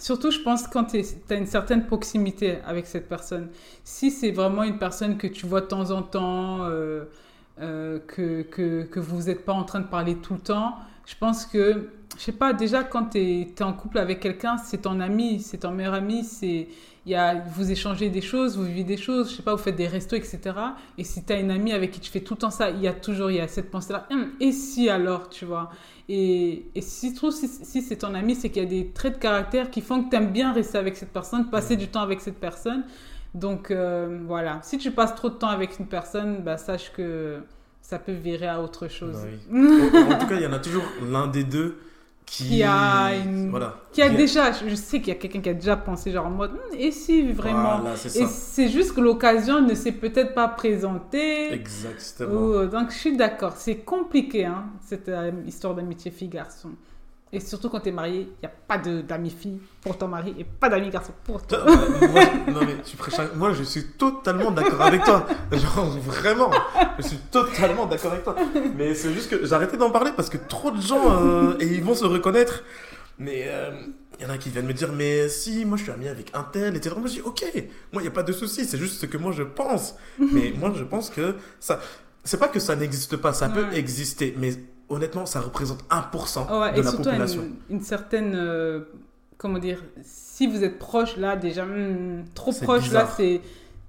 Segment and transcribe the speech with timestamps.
[0.00, 3.48] surtout, je pense, quand tu as une certaine proximité avec cette personne.
[3.84, 7.04] Si c'est vraiment une personne que tu vois de temps en temps, euh,
[7.60, 11.14] euh, que, que, que, vous n'êtes pas en train de parler tout le temps, je
[11.18, 14.82] pense que, je sais pas, déjà quand tu es, es, en couple avec quelqu'un, c'est
[14.82, 16.68] ton ami, c'est ton meilleur ami, c'est
[17.06, 19.76] y a, vous échangez des choses, vous vivez des choses, je sais pas, vous faites
[19.76, 20.40] des restos, etc.
[20.98, 22.80] Et si tu as une amie avec qui tu fais tout le temps ça, il
[22.80, 24.06] y a toujours il y a cette pensée-là.
[24.10, 25.70] Hum, et si alors, tu vois?
[26.08, 28.90] Et, et si tu trouves, si, si c'est ton ami, c'est qu'il y a des
[28.90, 31.88] traits de caractère qui font que tu aimes bien rester avec cette personne, passer du
[31.88, 32.84] temps avec cette personne.
[33.34, 37.40] Donc euh, voilà, si tu passes trop de temps avec une personne, bah, sache que
[37.80, 39.16] ça peut virer à autre chose.
[39.16, 39.90] Bah oui.
[40.14, 41.78] en tout cas, il y en a toujours l'un des deux
[42.26, 43.50] qui, a, une...
[43.50, 43.74] voilà.
[43.90, 46.30] qui a déjà, je sais qu'il y a quelqu'un qui a déjà pensé genre en
[46.30, 50.46] mode, hmm, et si vraiment, voilà, et c'est juste que l'occasion ne s'est peut-être pas
[50.46, 51.52] présentée.
[51.52, 52.66] Exactement.
[52.66, 56.70] donc je suis d'accord, c'est compliqué hein, cette euh, histoire d'amitié fille-garçon.
[57.32, 60.34] Et surtout quand tu es marié, il n'y a pas d'amis fille pour ton mari
[60.36, 61.64] et pas d'amis garçon pour toi.
[61.64, 62.96] moi, non mais tu
[63.36, 65.26] moi je suis totalement d'accord avec toi.
[65.52, 66.50] Genre vraiment,
[66.98, 68.34] je suis totalement d'accord avec toi.
[68.76, 71.84] Mais c'est juste que j'arrêtais d'en parler parce que trop de gens, euh, et ils
[71.84, 72.64] vont se reconnaître.
[73.20, 73.70] Mais il euh,
[74.22, 76.42] y en a qui viennent me dire, mais si, moi je suis ami avec un
[76.42, 76.96] tel, etc.
[76.98, 77.44] Moi je dis, ok,
[77.92, 79.94] moi il n'y a pas de souci, c'est juste ce que moi je pense.
[80.18, 81.78] mais moi je pense que ça,
[82.24, 84.54] c'est pas que ça n'existe pas, ça peut exister, mais
[84.90, 87.42] honnêtement, ça représente 1% de la population.
[87.42, 88.34] Une, une certaine.
[88.34, 88.80] Euh,
[89.38, 93.40] comment dire Si vous êtes proche, là, déjà, hmm, trop proche, là, c'est.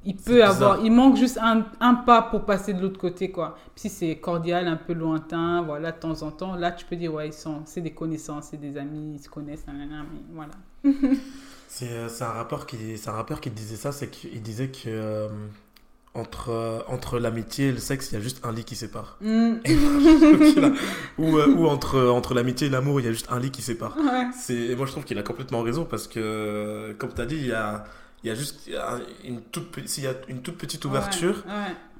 [0.03, 0.83] Il peut avoir.
[0.83, 3.57] Il manque juste un, un, pas pour passer de l'autre côté, quoi.
[3.75, 7.13] Si c'est cordial, un peu lointain, voilà, de temps en temps, là, tu peux dire,
[7.13, 7.61] ouais, ils sont.
[7.65, 9.85] C'est des connaissances, c'est des amis, ils se connaissent, mais
[10.33, 10.53] voilà.
[11.67, 14.87] c'est un, rappeur qui, un rappeur qui disait ça, c'est qu'il disait que.
[14.87, 15.27] Euh,
[16.13, 19.17] entre, euh, entre l'amitié et le sexe, il y a juste un lit qui sépare.
[19.21, 19.53] Mm.
[21.17, 23.61] ou, euh, ou entre, entre l'amitié et l'amour, il y a juste un lit qui
[23.61, 23.95] sépare.
[24.37, 27.37] C'est, et moi, je trouve qu'il a complètement raison parce que, comme tu as dit,
[27.37, 27.85] il y a,
[28.23, 28.69] il y a juste
[29.23, 31.43] une toute, s'il y a une toute petite ouverture,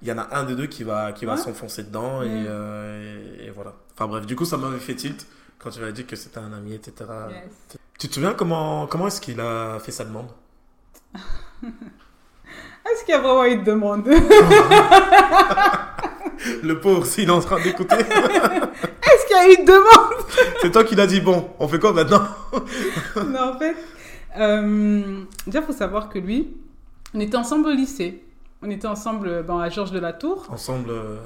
[0.02, 2.46] il y en a un des deux qui va, qui va s'enfoncer dedans et, mm.
[2.48, 3.74] euh, et, voilà.
[3.94, 5.26] Enfin bref, du coup, ça m'avait fait tilt
[5.58, 7.10] quand tu m'avais dit que c'était un ami, etc.
[8.00, 10.30] Tu te souviens comment, comment est-ce qu'il a fait sa demande?
[12.90, 14.08] Est-ce qu'il y a vraiment une demande
[16.64, 17.96] Le pauvre, s'il est en train d'écouter.
[18.00, 20.26] Est-ce qu'il y a une demande
[20.62, 22.24] C'est toi qui l'as dit, bon, on fait quoi maintenant
[23.16, 23.76] Non, en fait,
[24.38, 26.56] euh, déjà, il faut savoir que lui,
[27.14, 28.24] on était ensemble au lycée.
[28.62, 30.48] On était ensemble ben, à Georges de la Tour.
[30.50, 31.18] Ensemble euh,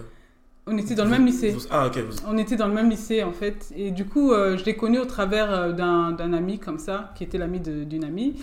[0.68, 1.56] On était dans le même lycée.
[1.70, 2.00] Ah, ok.
[2.28, 3.72] On était dans le même lycée, en fait.
[3.76, 7.38] Et du coup, euh, je l'ai connu au travers d'un ami comme ça, qui était
[7.38, 8.36] l'ami d'une amie.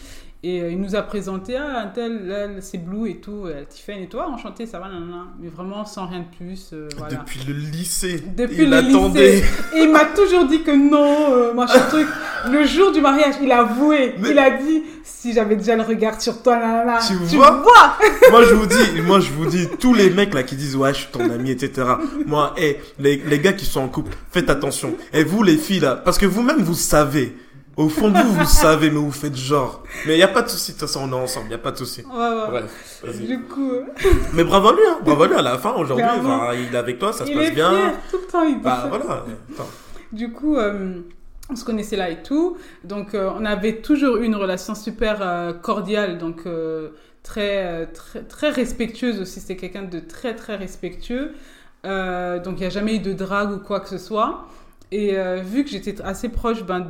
[0.44, 4.02] Et euh, il nous a présenté, ah, un tel, c'est Blue et tout, euh, Tiffany
[4.02, 5.08] et toi, enchanté, ça va, nan,
[5.40, 6.70] mais vraiment sans rien de plus.
[6.72, 7.14] Euh, voilà.
[7.14, 8.24] Depuis le lycée.
[8.36, 9.44] Depuis il le lycée.
[9.76, 12.08] Et il m'a toujours dit que non, machin truc.
[12.50, 16.20] Le jour du mariage, il a avoué, il a dit, si j'avais déjà le regard
[16.20, 17.64] sur toi, là, là, tu, tu vois,
[18.32, 20.92] Moi, je vous dis, moi, je vous dis, tous les mecs là qui disent, ouais,
[20.92, 21.86] je suis ton ami, etc.
[22.26, 24.96] Moi, hey, les, les gars qui sont en couple, faites attention.
[25.12, 27.32] Et vous, les filles là, parce que vous-même, vous savez
[27.76, 29.82] au fond de vous, vous savez, mais vous faites genre.
[30.06, 31.54] Mais il n'y a pas de souci, de toute façon, on est ensemble, il n'y
[31.54, 32.02] a pas de souci.
[32.02, 32.46] Ouais, ouais.
[33.02, 33.72] Bref, Du coup.
[33.72, 33.84] Euh,
[34.34, 34.98] mais bravo à lui, hein.
[35.04, 36.04] bravo à lui, à la fin, aujourd'hui,
[36.68, 37.70] il est avec toi, ça se passe bien.
[37.70, 39.24] Fier, tout le temps, il Bah voilà.
[40.12, 41.00] Du coup, euh,
[41.48, 42.58] on se connaissait là et tout.
[42.84, 46.44] Donc, euh, on avait toujours eu une relation super cordiale, donc
[47.22, 49.40] très, très, très respectueuse aussi.
[49.40, 51.32] C'était quelqu'un de très, très respectueux.
[51.84, 54.46] donc, il n'y a jamais eu de drague ou quoi que ce soit.
[54.92, 56.86] Et euh, vu que j'étais assez proche ben,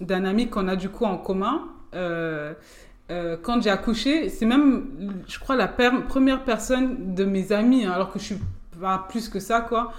[0.00, 2.52] d'un ami qu'on a du coup en commun, euh,
[3.12, 7.92] euh, quand j'ai accouché, c'est même, je crois, la première personne de mes amis, hein,
[7.92, 8.38] alors que je suis
[8.80, 9.92] pas plus que ça, quoi,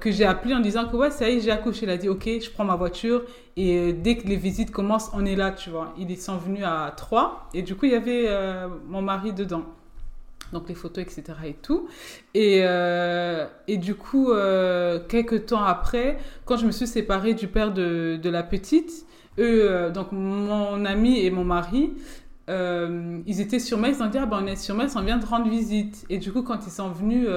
[0.00, 1.86] que j'ai appelé en disant que ouais, ça y est, j'ai accouché.
[1.86, 3.22] Il a dit ok, je prends ma voiture
[3.56, 5.94] et dès que les visites commencent, on est là, tu vois.
[5.96, 8.28] Ils sont venus à trois et du coup, il y avait
[8.86, 9.64] mon mari dedans
[10.52, 11.38] donc les photos, etc.
[11.44, 11.88] et tout.
[12.34, 17.48] Et, euh, et du coup, euh, quelques temps après, quand je me suis séparée du
[17.48, 19.06] père de, de la petite,
[19.38, 21.92] eux, euh, donc mon ami et mon mari,
[22.48, 25.18] ils étaient sur Metz, ils ont dit, ah ben on est sur Metz, on vient
[25.18, 26.04] de rendre visite.
[26.10, 27.28] Et du coup, quand ils sont venus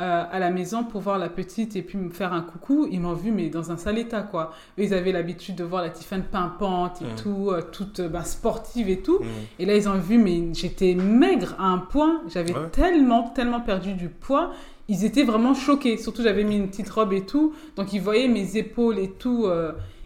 [0.00, 2.98] euh, à la maison pour voir la petite et puis me faire un coucou, ils
[2.98, 4.52] m'ont vu mais dans un sale état quoi.
[4.76, 7.14] ils avaient l'habitude de voir la Tiffany pimpante et mm.
[7.22, 9.20] tout, euh, toute euh, bah, sportive et tout.
[9.20, 9.26] Mm.
[9.60, 13.92] Et là ils ont vu mais j'étais maigre à un point, j'avais tellement tellement perdu
[13.92, 14.50] du poids.
[14.88, 18.26] Ils étaient vraiment choqués, surtout j'avais mis une petite robe et tout, donc ils voyaient
[18.26, 19.46] mes épaules et tout.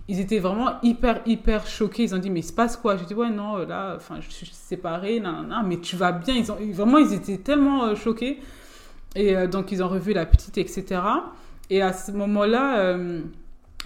[0.07, 2.03] ils étaient vraiment hyper hyper choqués.
[2.03, 2.99] Ils ont dit mais il se passe quoi?
[2.99, 6.35] J'ai dit ouais non là, enfin je suis séparée, non, non, mais tu vas bien.
[6.35, 8.39] Ils ont vraiment ils étaient tellement choqués.
[9.15, 11.01] Et euh, donc, ils ont revu la petite, etc.
[11.71, 13.23] Et à ce moment-là, euh,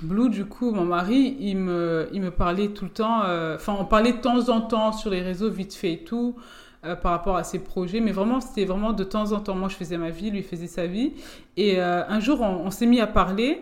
[0.02, 3.76] Blue, du coup, mon mari, il me, il me parlait tout le temps, euh, enfin,
[3.78, 6.36] on parlait de temps en temps sur les réseaux, vite fait et tout,
[6.82, 9.54] par rapport à ses projets, mais vraiment, c'était vraiment de temps en temps.
[9.54, 11.12] Moi, je faisais ma vie, lui faisait sa vie.
[11.56, 13.60] Et un jour, on, s'est mis à parler,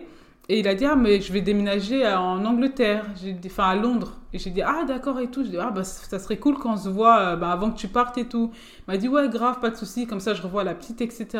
[0.51, 3.05] et il a dit, ah, mais je vais déménager en Angleterre,
[3.45, 4.17] enfin, à Londres.
[4.33, 5.43] Et j'ai dit, ah, d'accord et tout.
[5.43, 8.17] Je dis, ah, bah, ça serait cool qu'on se voit bah, avant que tu partes
[8.17, 8.51] et tout.
[8.53, 11.39] Il m'a dit, ouais, grave, pas de souci, comme ça, je revois la petite, etc.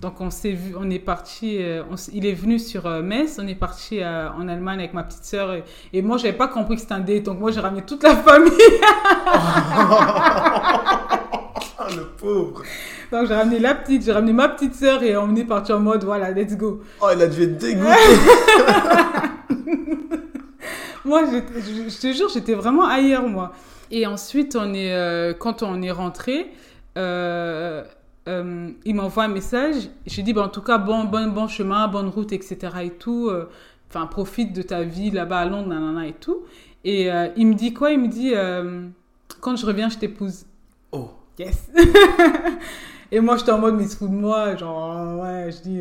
[0.00, 1.82] Donc on s'est vu, on est parti, euh,
[2.12, 5.24] il est venu sur euh, Metz, on est parti euh, en Allemagne avec ma petite
[5.24, 5.62] sœur et,
[5.92, 8.16] et moi j'avais pas compris que c'était un date, donc moi j'ai ramené toute la
[8.16, 8.50] famille.
[11.88, 12.62] le pauvre.
[13.12, 15.80] Donc j'ai ramené la petite, j'ai ramené ma petite sœur et on est parti en
[15.80, 16.80] mode voilà, let's go.
[17.00, 17.88] Oh, il a dû être dégoûté.
[21.04, 21.38] moi, je,
[21.88, 23.52] je, te jure, j'étais vraiment ailleurs moi.
[23.90, 26.52] Et ensuite, on est, quand on est rentré,
[28.28, 29.88] euh, il m'envoie un message.
[30.06, 32.58] Je dis, bah, en tout cas, bon, bon, bon chemin, bonne route, etc.
[32.82, 33.28] et tout.
[33.28, 33.48] Euh,
[33.88, 36.42] enfin, profite de ta vie là-bas à Londres, nanana et tout.
[36.84, 37.90] Et euh, il me dit quoi?
[37.92, 38.32] Il me dit,
[39.40, 40.44] quand je reviens, je t'épouse.
[40.92, 41.10] Oh.
[41.40, 41.70] Yes.
[43.12, 44.56] et moi, j'étais en mode, mais se fout de moi.
[44.56, 45.80] Genre, ouais, je dis.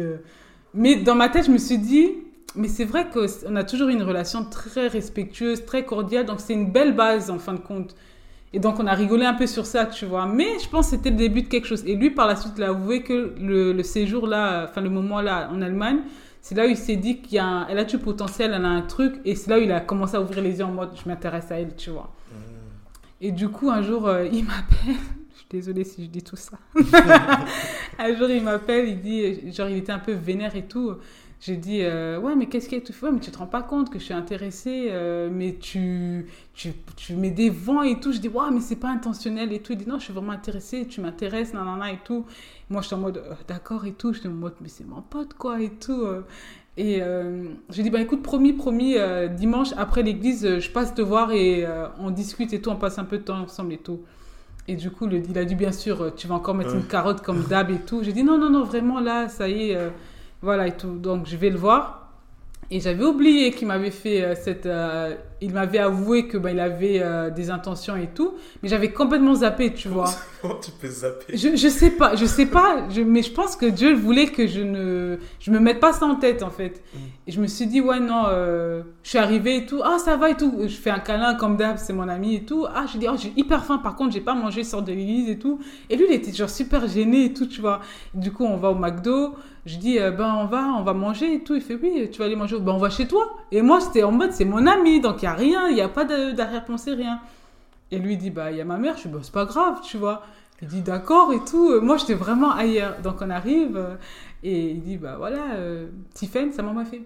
[0.74, 2.12] Mais dans ma tête, je me suis dit,
[2.56, 6.26] mais c'est vrai qu'on a toujours une relation très respectueuse, très cordiale.
[6.26, 7.94] Donc, c'est une belle base, en fin de compte.
[8.54, 10.26] Et donc, on a rigolé un peu sur ça, tu vois.
[10.28, 11.84] Mais je pense que c'était le début de quelque chose.
[11.86, 15.20] Et lui, par la suite, il a avoué que le, séjour là, enfin, le moment
[15.20, 16.00] là, en Allemagne,
[16.42, 18.82] c'est là où il s'est dit qu'elle a, elle a du potentiel, elle a un
[18.82, 19.20] truc.
[19.26, 21.52] Et c'est là où il a commencé à ouvrir les yeux en mode, je m'intéresse
[21.52, 22.14] à elle, tu vois.
[22.32, 22.36] Mmh.
[23.22, 24.96] Et du coup, un jour, euh, il m'appelle.
[25.50, 26.58] Désolée si je dis tout ça.
[28.00, 30.96] un jour, il m'appelle, il dit, genre, il était un peu vénère et tout.
[31.42, 33.48] J'ai dit, euh, ouais, mais qu'est-ce qu'il y a tout ouais, mais tu te rends
[33.48, 38.00] pas compte que je suis intéressée, euh, mais tu, tu, tu, mets des vents et
[38.00, 38.12] tout.
[38.12, 39.72] Je dis, ouais, mais c'est pas intentionnel et tout.
[39.72, 42.26] Il dit, non, je suis vraiment intéressée, tu m'intéresses, nanana et tout.
[42.70, 44.12] Moi, je suis en mode, euh, d'accord et tout.
[44.14, 46.06] Je suis en mode, mais c'est mon pote, quoi, et tout.
[46.76, 47.02] Et
[47.70, 48.96] j'ai dit, bah écoute, promis, promis,
[49.32, 51.66] dimanche après l'église, je passe te voir et
[52.00, 54.00] on discute et tout, on passe un peu de temps ensemble et tout.
[54.70, 57.22] Et du coup, le, il a dit, bien sûr, tu vas encore mettre une carotte
[57.22, 58.04] comme d'hab et tout.
[58.04, 59.78] J'ai dit, non, non, non, vraiment, là, ça y est
[60.42, 60.96] voilà et tout.
[60.98, 61.99] Donc je vais le voir.
[62.72, 64.68] Et j'avais oublié qu'il m'avait fait euh, cette.
[64.68, 68.92] Euh, il m'avait avoué que bah, il avait euh, des intentions et tout, mais j'avais
[68.92, 70.12] complètement zappé, tu vois.
[70.42, 73.56] Comment tu peux zapper je, je sais pas, je sais pas, je, mais je pense
[73.56, 76.84] que Dieu voulait que je ne, je me mette pas ça en tête en fait.
[76.94, 76.98] Mm.
[77.28, 80.30] Et je me suis dit ouais non, je suis arrivée et tout, ah ça va
[80.30, 82.66] et tout, je fais un câlin comme d'hab, c'est mon ami et tout.
[82.76, 85.30] Ah je dis oh j'ai hyper faim, par contre j'ai pas mangé sort de l'église
[85.30, 85.60] et tout.
[85.90, 87.80] Et lui il était genre super gêné et tout, tu vois.
[88.14, 89.36] du coup on va au McDo.
[89.70, 91.54] Je dis, euh, ben on va, on va manger et tout.
[91.54, 92.58] Il fait, oui, tu vas aller manger.
[92.58, 93.38] Ben on va chez toi.
[93.52, 95.82] Et moi, c'était en mode, c'est mon ami, donc il n'y a rien, il n'y
[95.82, 97.20] a pas d'arrière-pensée, rien.
[97.92, 98.98] Et lui, dit, bah il y a ma mère.
[98.98, 100.24] Je dis, bah c'est pas grave, tu vois.
[100.64, 101.80] Il dit, d'accord et tout.
[101.82, 102.96] Moi, j'étais vraiment ailleurs.
[103.04, 103.96] Donc on arrive euh,
[104.42, 107.04] et il dit, bah voilà, euh, Tiffen, ça m'a fait.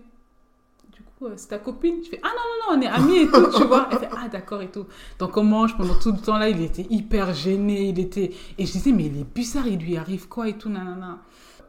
[0.93, 1.95] Du coup, c'est ta copine?
[2.01, 3.89] Je fais, ah non, non, non, on est amis et tout, tu vois.
[3.91, 4.85] Elle fait, ah d'accord et tout.
[5.19, 6.47] Donc on mange pendant tout le temps là.
[6.47, 7.89] Il était hyper gêné.
[7.89, 8.31] Il était.
[8.57, 11.19] Et je disais, mais il est bizarre, il lui arrive quoi et tout, nanana.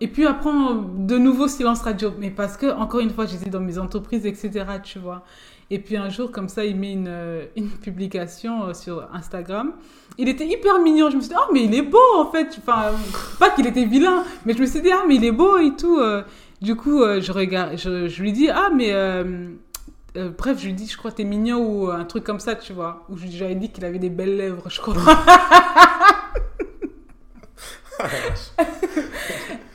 [0.01, 2.13] Et puis après, de nouveau, silence radio.
[2.19, 5.25] Mais parce que, encore une fois, j'étais dans mes entreprises, etc., tu vois.
[5.71, 9.73] Et puis un jour, comme ça, il met une, euh, une publication euh, sur Instagram.
[10.19, 11.11] Il était hyper mignon.
[11.11, 12.59] Je me suis dit, oh, mais il est beau, en fait.
[12.59, 12.93] Enfin,
[13.39, 15.75] pas qu'il était vilain, mais je me suis dit, ah, mais il est beau et
[15.77, 15.99] tout.
[15.99, 16.23] Euh.
[16.61, 18.93] Du coup, je, regarde, je, je, lui dis, ah, mais.
[20.15, 22.73] bref, je lui dis, je crois que t'es mignon ou un truc comme ça, tu
[22.73, 23.05] vois.
[23.11, 24.95] Ou j'avais dit qu'il avait des belles lèvres, je crois.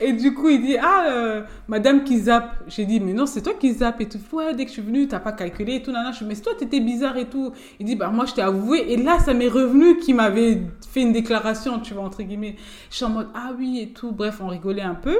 [0.02, 2.56] et du coup, il dit Ah, euh, madame qui zappe.
[2.68, 4.20] J'ai dit Mais non, c'est toi qui zappe et tout.
[4.32, 5.92] Ouais, dès que je suis venue, t'as pas calculé et tout.
[5.92, 6.12] Nana.
[6.12, 7.52] Je dis Mais toi, t'étais bizarre et tout.
[7.80, 8.86] Il dit Bah, moi, je t'ai avoué.
[8.92, 12.56] Et là, ça m'est revenu qu'il m'avait fait une déclaration, tu vois, entre guillemets.
[12.90, 14.12] Je suis en mode Ah oui et tout.
[14.12, 15.20] Bref, on rigolait un peu.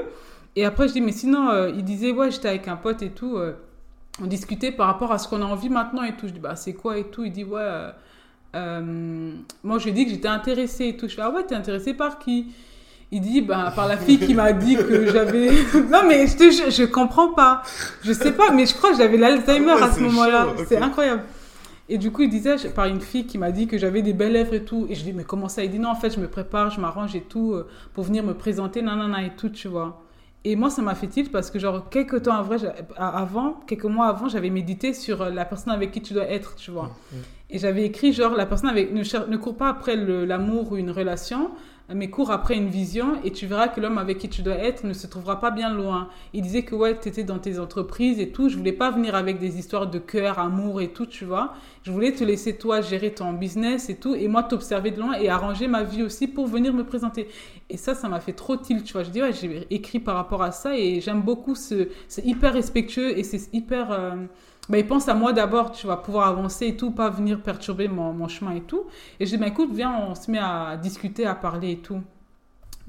[0.56, 3.10] Et après, je dis Mais sinon, euh, il disait Ouais, j'étais avec un pote et
[3.10, 3.36] tout.
[3.36, 3.52] Euh,
[4.22, 6.26] on discutait par rapport à ce qu'on a envie maintenant et tout.
[6.26, 7.24] Je dis Bah, c'est quoi et tout?
[7.24, 7.60] Il dit Ouais.
[8.54, 11.06] moi, je lui ai dit que j'étais intéressée et tout.
[11.06, 12.46] Je fais Ah ouais, t'es intéressée par qui?
[13.12, 15.50] Il dit, bah, par la fille qui m'a dit que j'avais.
[15.90, 17.62] non, mais je te je, je comprends pas.
[18.02, 20.46] Je sais pas, mais je crois que j'avais l'Alzheimer à ce moment-là.
[20.68, 21.22] C'est incroyable.
[21.92, 24.32] Et du coup, il disait, par une fille qui m'a dit que j'avais des belles
[24.32, 24.86] lèvres et tout.
[24.88, 25.64] Et je dis, mais comment ça?
[25.64, 28.22] Il dit, non, en fait, je me prépare, je m'arrange et tout euh, pour venir
[28.22, 30.00] me présenter, nanana et tout, tu vois.
[30.44, 32.36] Et moi, ça m'a fait tilt parce que, genre, quelques temps
[32.96, 36.54] avant, quelques mois avant, j'avais médité sur euh, la personne avec qui tu dois être,
[36.54, 36.92] tu vois.
[37.50, 38.92] Et j'avais écrit, genre, la personne avec.
[38.92, 41.50] Ne, ne court pas après l'amour ou une relation,
[41.94, 44.84] mais cours après une vision et tu verras que l'homme avec qui tu dois être
[44.84, 46.08] ne se trouvera pas bien loin.
[46.32, 48.48] Il disait que ouais, tu étais dans tes entreprises et tout.
[48.48, 51.54] Je voulais pas venir avec des histoires de cœur, amour et tout, tu vois.
[51.82, 55.14] Je voulais te laisser toi gérer ton business et tout et moi t'observer de loin
[55.14, 57.28] et arranger ma vie aussi pour venir me présenter.
[57.68, 59.02] Et ça, ça m'a fait trop tilt, tu vois.
[59.02, 62.52] Je dis ouais, j'ai écrit par rapport à ça et j'aime beaucoup ce, c'est hyper
[62.52, 63.90] respectueux et c'est hyper.
[63.90, 64.16] Euh,
[64.68, 67.88] bah, il pense à moi d'abord, tu vas pouvoir avancer et tout, pas venir perturber
[67.88, 68.84] mon, chemin et tout.
[69.18, 72.02] Et je dis, bah, écoute, viens, on se met à discuter, à parler et tout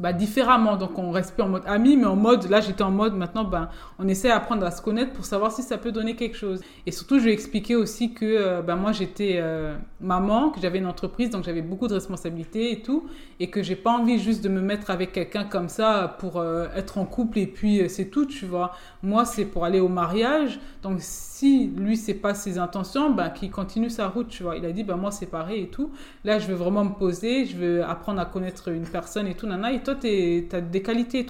[0.02, 0.78] bah, différemment.
[0.78, 3.44] Donc, on reste plus en mode ami, mais en mode, là, j'étais en mode, maintenant,
[3.44, 6.62] ben, on essaie d'apprendre à se connaître pour savoir si ça peut donner quelque chose.
[6.88, 10.60] Et surtout, je lui ai expliqué aussi que euh, ben, moi, j'étais euh, maman, que
[10.60, 13.08] j'avais une entreprise, donc j'avais beaucoup de responsabilités et tout,
[13.40, 16.66] et que j'ai pas envie juste de me mettre avec quelqu'un comme ça pour euh,
[16.76, 18.72] être en couple et puis c'est tout, tu vois.
[19.04, 20.60] Moi, c'est pour aller au mariage.
[20.82, 24.58] Donc, si lui, c'est pas ses intentions, ben, qu'il continue sa route, tu vois.
[24.58, 25.92] Il a dit, ben, moi, c'est pareil et tout.
[26.24, 29.46] Là, je veux vraiment me poser, je veux apprendre à connaître une personne et tout,
[29.46, 29.72] nana.
[29.72, 31.28] Et toi, tu as des qualités.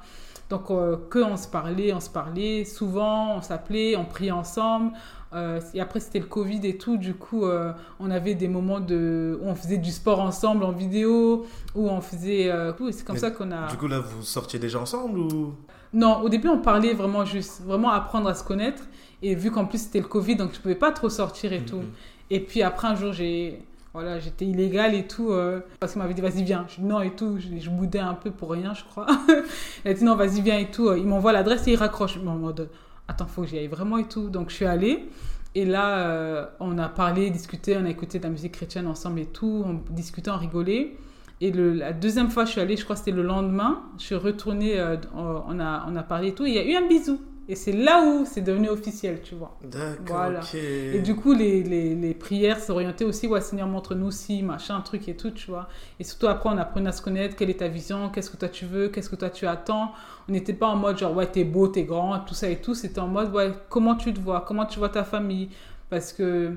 [0.50, 2.66] Donc, euh, que on se parlait, on se parlait.
[2.66, 4.92] Souvent, on s'appelait, on priait ensemble.
[5.34, 6.98] Euh, et après, c'était le Covid et tout.
[6.98, 10.74] Du coup, euh, on avait des moments de, où on faisait du sport ensemble en
[10.74, 12.52] vidéo, où on faisait.
[12.92, 13.68] c'est comme ça qu'on a.
[13.68, 15.56] Du coup, là, vous sortiez déjà ensemble ou?
[15.94, 18.84] Non, au début, on parlait vraiment juste, vraiment apprendre à se connaître.
[19.22, 21.66] Et vu qu'en plus, c'était le Covid, donc je pouvais pas trop sortir et mm,
[21.66, 21.78] tout.
[21.78, 21.92] Mm.
[22.30, 23.62] Et puis après, un jour, j'ai
[23.94, 25.32] voilà, j'étais illégale et tout.
[25.32, 26.66] Euh, parce qu'il m'avait dit, vas-y, viens.
[26.70, 27.38] Je dis non et tout.
[27.40, 29.08] Je, boudais un peu pour rien, je crois.
[29.86, 30.94] il a dit, non, vas-y, viens et tout.
[30.94, 32.18] Il m'envoie l'adresse et il raccroche.
[32.18, 32.70] en mode,
[33.08, 34.30] attends, faut que j'y aille vraiment et tout.
[34.30, 35.10] Donc, je suis allée.
[35.54, 39.20] Et là, euh, on a parlé, discuté, on a écouté de la musique chrétienne ensemble
[39.20, 39.64] et tout.
[39.66, 40.96] On discutait, on rigolait.
[41.42, 43.82] Et la deuxième fois, je suis allée, je crois que c'était le lendemain.
[43.98, 46.46] Je suis retournée, euh, on, a, on a parlé et tout.
[46.46, 47.20] Il y a eu un bisou.
[47.52, 49.58] Et c'est là où c'est devenu officiel, tu vois.
[49.62, 50.06] D'accord.
[50.06, 50.40] Voilà.
[50.56, 55.10] Et du coup, les, les, les prières s'orientaient aussi, ouais, Seigneur, montre-nous si, machin, truc
[55.10, 55.68] et tout, tu vois.
[56.00, 58.48] Et surtout, après, on apprenait à se connaître, quelle est ta vision, qu'est-ce que toi
[58.48, 59.92] tu veux, qu'est-ce que toi tu attends.
[60.30, 62.74] On n'était pas en mode genre, ouais, t'es beau, t'es grand, tout ça et tout.
[62.74, 65.50] C'était en mode, ouais, comment tu te vois, comment tu vois ta famille.
[65.90, 66.54] Parce que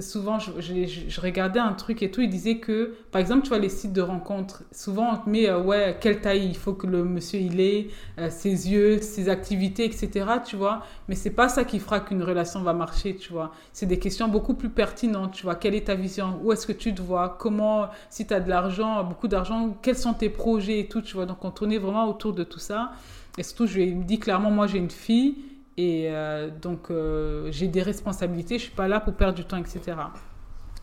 [0.00, 3.58] souvent, je, je, regardais un truc et tout, il disait que, par exemple, tu vois,
[3.58, 6.86] les sites de rencontres, souvent on te met, euh, ouais, quelle taille il faut que
[6.86, 10.82] le monsieur il ait, euh, ses yeux, ses activités, etc., tu vois.
[11.08, 13.52] Mais c'est pas ça qui fera qu'une relation va marcher, tu vois.
[13.74, 15.56] C'est des questions beaucoup plus pertinentes, tu vois.
[15.56, 16.40] Quelle est ta vision?
[16.42, 17.36] Où est-ce que tu te vois?
[17.38, 21.16] Comment, si tu as de l'argent, beaucoup d'argent, quels sont tes projets et tout, tu
[21.16, 21.26] vois.
[21.26, 22.92] Donc on tournait vraiment autour de tout ça.
[23.36, 25.36] Et surtout, je lui ai dit clairement, moi j'ai une fille
[25.76, 29.56] et euh, donc, euh, j'ai des responsabilités, je suis pas là pour perdre du temps,
[29.56, 29.80] etc.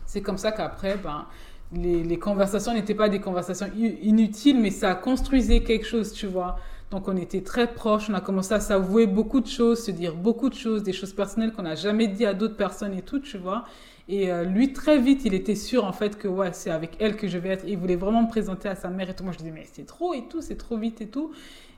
[0.04, 1.26] C'est comme ça qu'après, ben,
[1.72, 6.56] les conversations n'étaient pas des conversations inutiles, mais ça construisait quelque chose, tu vois.
[6.90, 10.16] Donc, on était très proches, on a commencé à s'avouer beaucoup de choses, se dire
[10.16, 13.20] beaucoup de choses, des choses personnelles qu'on n'a jamais dit à d'autres personnes et tout,
[13.20, 13.64] tu vois.
[14.08, 17.14] Et euh, lui, très vite, il était sûr, en fait, que ouais, c'est avec elle
[17.14, 17.64] que je vais être.
[17.68, 19.22] Il voulait vraiment me présenter à sa mère et tout.
[19.22, 21.30] Moi, je disais, mais c'est trop et tout, c'est trop vite et tout.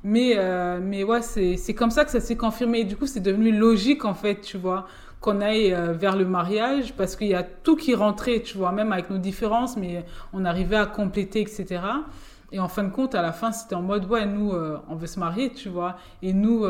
[0.03, 2.81] Mais, euh, mais ouais, c'est comme ça que ça s'est confirmé.
[2.81, 4.87] Et du coup, c'est devenu logique, en fait, tu vois,
[5.21, 8.73] qu'on aille euh, vers le mariage parce qu'il y a tout qui rentrait, tu vois,
[8.73, 10.03] même avec nos différences, mais
[10.33, 11.83] on arrivait à compléter, etc.
[12.53, 14.95] Et en fin de compte, à la fin, c'était en mode, ouais, nous, euh, on
[14.95, 15.97] veut se marier, tu vois.
[16.23, 16.65] Et nous,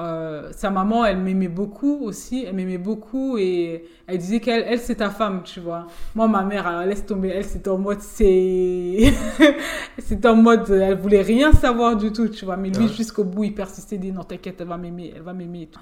[0.00, 4.78] euh, sa maman, elle m'aimait beaucoup aussi, elle m'aimait beaucoup et elle disait qu'elle, elle,
[4.78, 5.88] c'est ta femme, tu vois.
[6.14, 9.12] Moi, ma mère, elle laisse tomber, elle, c'était en mode, c'est,
[9.98, 12.56] c'était en mode, elle voulait rien savoir du tout, tu vois.
[12.56, 15.62] Mais lui, jusqu'au bout, il persistait, dit non, t'inquiète, elle va m'aimer, elle va m'aimer
[15.62, 15.80] et tout.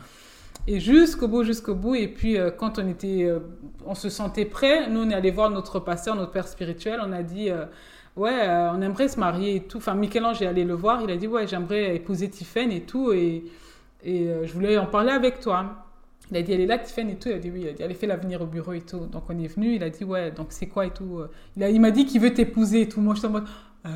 [0.67, 1.95] Et jusqu'au bout, jusqu'au bout.
[1.95, 3.39] Et puis, euh, quand on était, euh,
[3.87, 7.13] on se sentait prêt, nous, on est allé voir notre pasteur, notre père spirituel, on
[7.13, 7.51] a dit,
[8.19, 9.79] ouais, on aimerait se marier et tout.
[9.79, 13.13] Enfin, Michel-Ange est allé le voir, il a dit, ouais, j'aimerais épouser Tiffen et tout.
[13.13, 13.45] Et,
[14.03, 15.87] et euh, je voulais en parler avec toi.
[16.31, 17.29] Il a dit, elle est là, Tiffany et tout.
[17.31, 19.07] Il a dit, oui, il a dit, allez, fais-la venir au bureau et tout.
[19.07, 19.77] Donc, on est venu.
[19.77, 21.23] Il a dit, ouais, donc c'est quoi et tout.
[21.57, 23.01] Il, a, il m'a dit qu'il veut t'épouser et tout.
[23.01, 23.47] Moi, je suis en mode,
[23.87, 23.91] euh,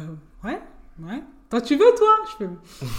[0.45, 0.61] ouais,
[1.01, 1.23] ouais.
[1.51, 2.15] Toi, tu veux, toi?
[2.31, 2.51] Je fais,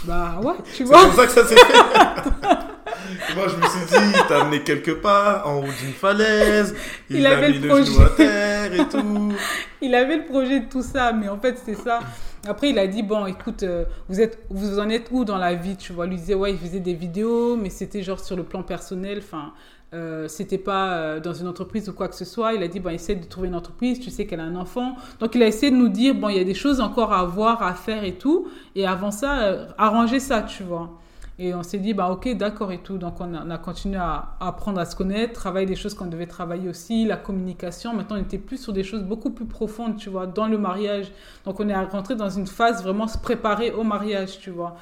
[0.06, 1.00] bah ouais, tu vois.
[1.00, 1.74] C'est comme ça que ça s'est fait.
[3.36, 6.76] Moi, je me suis dit, il t'a amené quelque part, en haut d'une falaise.
[7.10, 7.86] Il, il avait mis le, projet.
[7.86, 8.53] genou à terre
[9.82, 12.00] il avait le projet de tout ça, mais en fait, c'est ça.
[12.48, 15.54] Après, il a dit, bon, écoute, euh, vous, êtes, vous en êtes où dans la
[15.54, 18.44] vie Tu vois, lui disait, ouais, il faisait des vidéos, mais c'était genre sur le
[18.44, 19.20] plan personnel.
[19.20, 19.54] Enfin,
[19.94, 22.54] euh, c'était pas euh, dans une entreprise ou quoi que ce soit.
[22.54, 24.96] Il a dit, bon, essaie de trouver une entreprise, tu sais qu'elle a un enfant.
[25.20, 27.24] Donc, il a essayé de nous dire, bon, il y a des choses encore à
[27.26, 28.48] voir, à faire et tout.
[28.76, 31.00] Et avant ça, euh, arranger ça, tu vois.
[31.40, 32.98] Et on s'est dit, bah ok, d'accord et tout.
[32.98, 36.70] Donc on a, continué à, apprendre à se connaître, travailler des choses qu'on devait travailler
[36.70, 37.94] aussi, la communication.
[37.94, 41.12] Maintenant, on était plus sur des choses beaucoup plus profondes, tu vois, dans le mariage.
[41.46, 44.76] Donc on est rentré dans une phase vraiment se préparer au mariage, tu vois.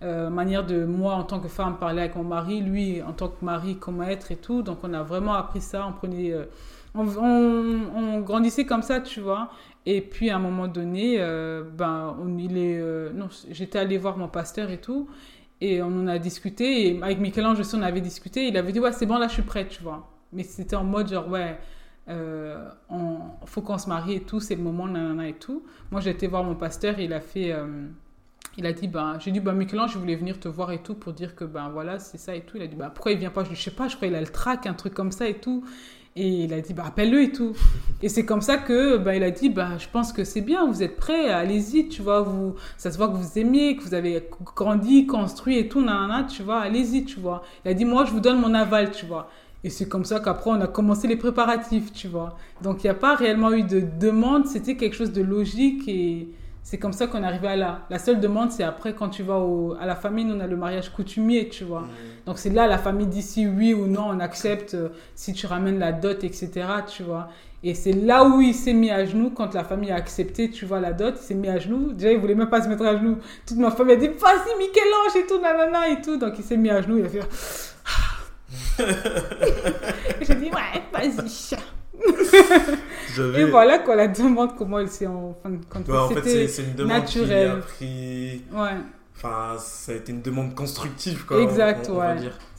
[0.00, 3.26] Euh, manière de moi en tant que femme parler avec mon mari, lui en tant
[3.28, 4.62] que mari comment être et tout.
[4.62, 5.86] Donc on a vraiment appris ça.
[5.86, 6.44] On prenait, euh,
[6.94, 9.50] on, grandissait comme ça, tu vois.
[9.84, 12.80] Et puis à un moment donné, euh, ben il est,
[13.12, 15.08] non, j'étais allée voir mon pasteur et tout.
[15.60, 16.88] Et on en a discuté.
[16.88, 18.46] Et avec Michel-Ange aussi, on avait discuté.
[18.48, 20.08] Il avait dit, ouais, c'est bon, là, je suis prête, tu vois.
[20.32, 21.58] Mais c'était en mode genre, ouais,
[22.08, 22.68] euh,
[23.46, 25.64] faut qu'on se marie et tout, c'est le moment, nanana et tout.
[25.90, 27.86] Moi, j'ai été voir mon pasteur, il a fait, euh,
[28.56, 30.94] il a dit, ben, j'ai dit, ben, Michel-Ange, je voulais venir te voir et tout
[30.94, 32.56] pour dire que, ben, voilà, c'est ça et tout.
[32.56, 33.44] Il a dit, ben, pourquoi il vient pas?
[33.44, 35.28] Je dis, je sais pas, je crois qu'il a le trac, un truc comme ça
[35.28, 35.64] et tout.
[36.16, 37.52] Et il a dit, bah, appelle-le et tout.
[38.02, 40.66] Et c'est comme ça que, bah, il a dit, bah, je pense que c'est bien,
[40.66, 43.94] vous êtes prêts, allez-y, tu vois, vous, ça se voit que vous aimez, que vous
[43.94, 47.42] avez grandi, construit et tout, nanana, tu vois, allez-y, tu vois.
[47.64, 49.28] Il a dit, moi, je vous donne mon aval, tu vois.
[49.64, 52.36] Et c'est comme ça qu'après, on a commencé les préparatifs, tu vois.
[52.62, 56.28] Donc, il n'y a pas réellement eu de demande, c'était quelque chose de logique et
[56.68, 57.80] c'est comme ça qu'on est arrivé à là.
[57.88, 60.46] La seule demande, c'est après quand tu vas au, à la famille, nous on a
[60.46, 61.84] le mariage coutumier, tu vois.
[62.26, 65.46] Donc c'est là la famille dit si oui ou non, on accepte euh, si tu
[65.46, 66.66] ramènes la dot, etc.
[66.86, 67.30] Tu vois.
[67.64, 70.66] Et c'est là où il s'est mis à genoux quand la famille a accepté, tu
[70.66, 71.14] vois, la dot.
[71.18, 71.92] Il s'est mis à genoux.
[71.92, 73.16] Déjà, il voulait même pas se mettre à genoux.
[73.46, 76.18] Toute ma famille a dit vas-y, Michel-Ange et tout, nanana et tout.
[76.18, 76.98] Donc il s'est mis à genoux.
[76.98, 77.20] Il a fait.
[80.20, 81.56] J'ai dit ouais, vas-y
[83.36, 85.88] et voilà quoi, la demande, comment elle s'est en fin de compte.
[85.90, 87.50] en fait, c'est une demande naturelle.
[87.50, 88.42] qui a pris.
[88.52, 88.76] Ouais.
[89.16, 91.40] Enfin, ça a été une demande constructive, quoi.
[91.40, 92.16] Exact, ouais.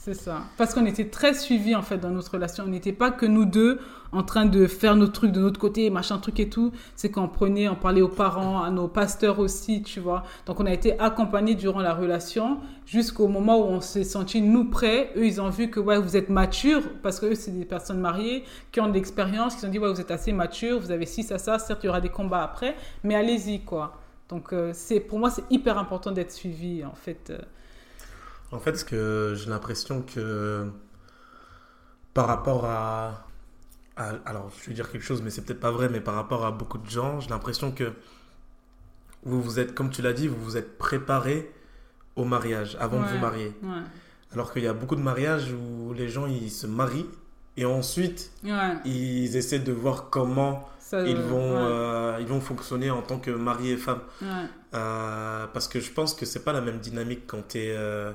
[0.10, 0.42] C'est ça.
[0.58, 2.64] Parce qu'on était très suivis, en fait, dans notre relation.
[2.64, 3.80] On n'était pas que nous deux
[4.12, 6.72] en train de faire nos trucs de notre côté, machin truc et tout.
[6.96, 10.24] C'est qu'on prenait, on parlait aux parents, à nos pasteurs aussi, tu vois.
[10.48, 14.66] Donc, on a été accompagnés durant la relation jusqu'au moment où on s'est senti, nous,
[14.72, 15.12] prêts.
[15.16, 18.00] Eux, ils ont vu que, ouais, vous êtes matures, parce que eux, c'est des personnes
[18.00, 21.06] mariées qui ont de l'expérience, qui ont dit, ouais, vous êtes assez matures, vous avez
[21.06, 21.60] ci, ça, ça.
[21.60, 24.00] Certes, il y aura des combats après, mais allez-y, quoi.
[24.28, 24.74] Donc, euh,
[25.08, 27.30] pour moi, c'est hyper important d'être suivi, en fait.
[27.30, 27.38] Euh.
[28.52, 30.68] En fait, ce que j'ai l'impression que
[32.14, 33.28] par rapport à,
[33.96, 36.52] alors je vais dire quelque chose, mais c'est peut-être pas vrai, mais par rapport à
[36.52, 37.92] beaucoup de gens, j'ai l'impression que
[39.24, 41.52] vous vous êtes, comme tu l'as dit, vous vous êtes préparé
[42.16, 43.54] au mariage avant de vous marier.
[44.34, 47.08] Alors qu'il y a beaucoup de mariages où les gens ils se marient
[47.58, 48.32] et ensuite
[48.86, 53.72] ils essaient de voir comment ils, vont, euh, ils vont fonctionner en tant que mari
[53.72, 54.02] et femme.
[54.74, 58.12] Euh, parce que je pense que c'est pas la même dynamique quand tu es euh,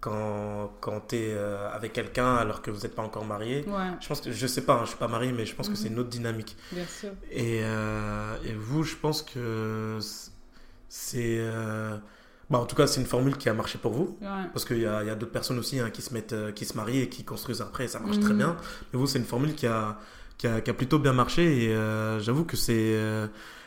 [0.00, 3.64] quand, quand tu es euh, avec quelqu'un alors que vous n'êtes pas encore marié.
[4.00, 5.74] Je pense que, je sais pas, hein, je suis pas marié, mais je pense que
[5.74, 5.94] c'est mhm.
[5.94, 6.56] une autre dynamique.
[6.72, 7.10] Bien sûr.
[7.30, 9.98] Et, euh, et vous, je pense que
[10.88, 11.38] c'est.
[11.40, 11.96] Euh,
[12.48, 14.18] bah, en tout cas, c'est une formule qui a marché pour vous.
[14.52, 16.76] Parce qu'il y a, y a d'autres personnes aussi hein, qui, se mettent, qui se
[16.76, 18.38] marient et qui construisent après, et ça marche très mhm.
[18.38, 18.56] bien.
[18.92, 19.98] Mais vous, c'est une formule qui a,
[20.38, 21.64] qui a, qui a, plutôt bien marché.
[21.64, 21.74] Et
[22.20, 22.96] j'avoue que c'est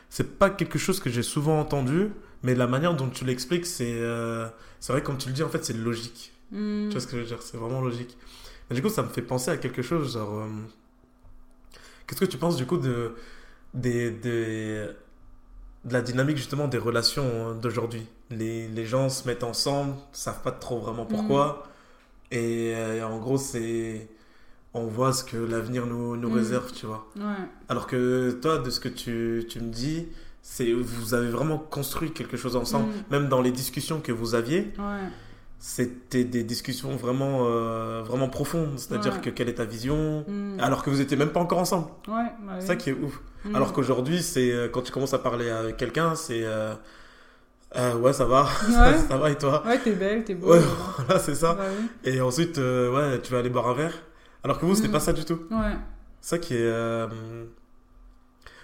[0.10, 2.12] c'est pas quelque chose que j'ai souvent entendu.
[2.44, 4.48] Mais la manière dont tu l'expliques, c'est euh,
[4.82, 6.34] c'est vrai, comme tu le dis, en fait, c'est logique.
[6.52, 6.88] Hmm.
[6.88, 7.42] Tu vois ce que je veux dire?
[7.42, 8.18] C'est vraiment logique.
[8.70, 10.40] Mais du coup, ça me fait penser à quelque chose, genre...
[10.40, 10.48] Euh,
[12.08, 13.14] qu'est-ce que tu penses, du coup, de,
[13.76, 14.88] des, des,
[15.86, 18.08] de la dynamique, justement, des relations d'aujourd'hui?
[18.32, 21.68] Les, les, gens se mettent ensemble, savent pas trop vraiment pourquoi.
[22.32, 22.36] Hmm.
[22.36, 24.10] Et, euh, en gros, c'est...
[24.74, 26.34] On voit ce que l'avenir nous, nous hmm.
[26.34, 27.08] réserve, tu vois?
[27.18, 27.46] Ouais.
[27.70, 30.08] Alors que toi, de ce que tu, tu me dis
[30.42, 33.04] c'est vous avez vraiment construit quelque chose ensemble mm.
[33.12, 34.74] même dans les discussions que vous aviez.
[35.64, 38.80] C'était des discussions vraiment euh, vraiment profondes.
[38.80, 40.60] C'est-à-dire que quelle est ta vision mm.
[40.60, 41.88] alors que vous étiez même pas encore ensemble.
[42.08, 43.20] Ouais, c'est ça qui est ouf.
[43.46, 43.56] Mm.
[43.56, 46.76] alors qu'aujourd'hui c'est euh, quand tu commences à parler avec quelqu'un c'est euh,
[48.00, 48.48] ouais ça va.
[49.08, 49.64] Ça va et toi?
[49.66, 50.56] Ouais t'es belle t'es beau.
[50.98, 51.54] Voilà c'est ça.
[51.54, 51.66] Bah
[52.04, 53.94] et ensuite ouais tu vas aller boire un verre.
[54.44, 55.42] Alors que vous c'était pas ça du tout.
[55.52, 55.78] Ouais.
[56.20, 56.74] Ça qui est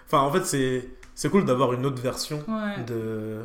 [0.08, 2.44] enfin en fait c'est c'est cool d'avoir une autre version
[2.86, 3.40] de,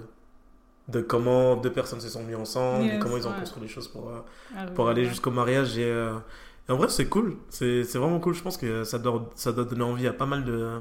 [0.89, 3.89] de comment deux personnes se sont mis ensemble, et comment ils ont construit les choses
[3.89, 4.21] pour, euh,
[4.55, 5.73] ah pour aller jusqu'au mariage.
[5.79, 6.19] Euh,
[6.69, 7.39] et, en vrai, c'est cool.
[7.49, 8.35] C'est vraiment cool.
[8.35, 10.81] Je pense que ça doit, ça doit donner envie à pas mal de,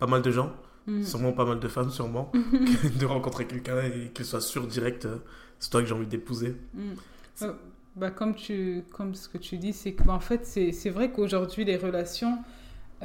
[0.00, 0.52] pas mal de gens.
[0.88, 1.04] Mm.
[1.04, 2.32] Sûrement pas mal de femmes, sûrement.
[2.98, 5.18] de rencontrer quelqu'un et qu'il soit sûr direct, euh,
[5.60, 6.56] c'est toi que j'ai envie d'épouser.
[6.74, 7.46] Mm.
[7.94, 11.12] Bah, comme, tu, comme ce que tu dis, c'est que bah, en fait, c'est vrai
[11.12, 12.38] qu'aujourd'hui, les relations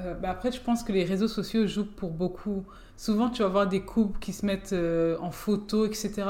[0.06, 2.64] euh, bah, après, je pense que les réseaux sociaux jouent pour beaucoup.
[2.98, 6.24] Souvent, tu vas voir des couples qui se mettent euh, en photo, etc.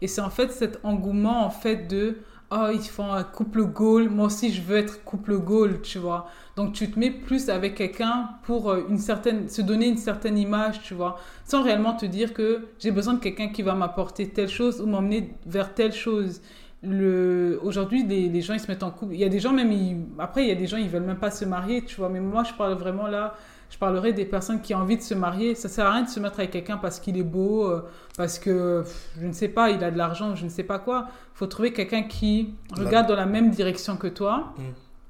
[0.00, 2.18] Et c'est en fait cet engouement en fait de
[2.50, 6.28] oh ils font un couple goal, moi aussi je veux être couple goal, tu vois.
[6.56, 10.38] Donc tu te mets plus avec quelqu'un pour euh, une certaine, se donner une certaine
[10.38, 14.28] image, tu vois, sans réellement te dire que j'ai besoin de quelqu'un qui va m'apporter
[14.28, 16.40] telle chose ou m'emmener vers telle chose
[16.82, 19.14] le aujourd'hui les, les, gens ils se mettent en couple.
[19.14, 21.18] Il y a des gens même après il y a des gens ils veulent même
[21.18, 22.08] pas se marier tu vois.
[22.08, 23.34] Mais moi je parle vraiment là
[23.70, 25.54] je parlerai des personnes qui ont envie de se marier.
[25.54, 27.84] Ça sert à rien de se mettre avec quelqu'un parce qu'il est beau euh,
[28.16, 28.84] parce que
[29.20, 31.08] je ne sais pas il a de l'argent je ne sais pas quoi.
[31.34, 34.62] Faut trouver quelqu'un qui regarde dans la même direction que toi mm.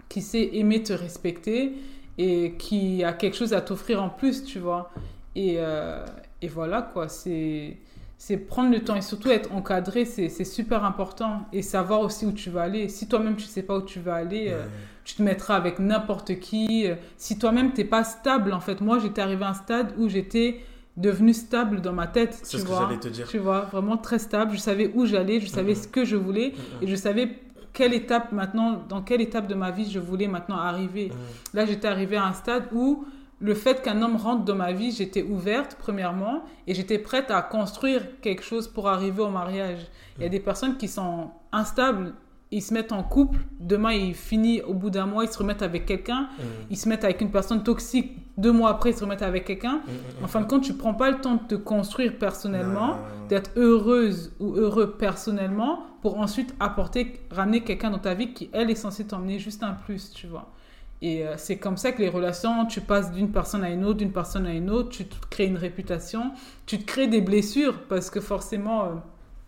[0.09, 1.74] qui sait aimer te respecter
[2.16, 4.90] et qui a quelque chose à t'offrir en plus tu vois.
[5.37, 6.04] Et, euh,
[6.40, 7.09] et voilà quoi.
[7.09, 7.76] C'est
[8.18, 11.46] c'est prendre le temps et surtout être encadré, c'est super important.
[11.52, 12.88] Et savoir aussi où tu vas aller.
[12.88, 14.64] Si toi-même, tu ne sais pas où tu vas aller, euh,
[15.04, 16.87] tu te mettras avec n'importe qui.
[17.16, 18.81] Si toi-même, tu n'es pas stable, en fait.
[18.81, 20.61] Moi, j'étais arrivé à un stade où j'étais
[20.96, 22.37] devenu stable dans ma tête.
[22.42, 23.28] C'est ce vois, que j'allais te dire.
[23.28, 24.52] Tu vois, vraiment très stable.
[24.52, 27.38] Je savais où j'allais, je savais ce que je voulais et je savais
[27.72, 31.12] quelle étape maintenant, dans quelle étape de ma vie je voulais maintenant arriver.
[31.54, 33.07] Là, j'étais arrivée à un stade où
[33.40, 37.40] le fait qu'un homme rentre dans ma vie, j'étais ouverte, premièrement, et j'étais prête à
[37.42, 39.87] construire quelque chose pour arriver au mariage.
[40.16, 42.14] Il y a des personnes qui sont instables,
[42.51, 45.62] ils se mettent en couple, demain ils finissent, au bout d'un mois, ils se remettent
[45.62, 46.42] avec quelqu'un, Mm.
[46.70, 49.83] ils se mettent avec une personne toxique, deux mois après, ils se remettent avec quelqu'un.
[49.87, 52.96] Mm, En fin de compte, tu prends pas le temps de te construire personnellement,
[53.29, 58.70] d'être heureuse ou heureux personnellement, pour ensuite apporter, ramener quelqu'un dans ta vie qui, elle,
[58.70, 60.51] est censée t'emmener juste un plus, tu vois.
[61.00, 63.98] Et euh, c'est comme ça que les relations, tu passes d'une personne à une autre,
[63.98, 66.32] d'une personne à une autre, tu te crées une réputation,
[66.66, 68.88] tu te crées des blessures, parce que forcément, euh,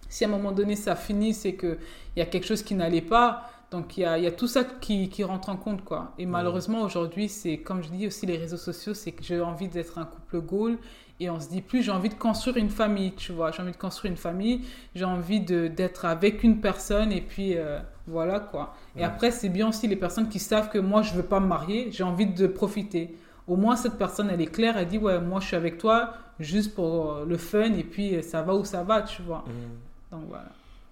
[0.08, 1.78] si à un moment donné ça finit, c'est qu'il
[2.16, 3.50] y a quelque chose qui n'allait pas.
[3.70, 6.12] Donc il y a, il y a tout ça qui, qui rentre en compte, quoi.
[6.18, 9.68] Et malheureusement, aujourd'hui, c'est, comme je dis aussi, les réseaux sociaux, c'est que j'ai envie
[9.68, 10.78] d'être un couple goal.
[11.20, 13.52] Et on se dit plus, j'ai envie de construire une famille, tu vois.
[13.52, 14.62] J'ai envie de construire une famille,
[14.94, 17.78] j'ai envie d'être avec une personne, et puis euh,
[18.11, 18.75] voilà, quoi.
[18.96, 19.05] Et Ouais.
[19.05, 21.90] après, c'est bien aussi les personnes qui savent que moi, je veux pas me marier,
[21.92, 23.16] j'ai envie de profiter.
[23.49, 26.12] Au moins, cette personne, elle est claire, elle dit, ouais, moi, je suis avec toi
[26.38, 29.44] juste pour euh, le fun, et puis euh, ça va où ça va, tu vois.
[29.46, 30.16] Mm.
[30.16, 30.49] Donc voilà.